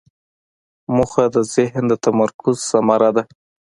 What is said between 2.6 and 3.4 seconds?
ثمره ده.